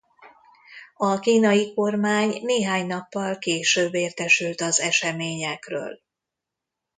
[0.95, 5.99] A kínai kormány néhány nappal később értesült az eseményekről.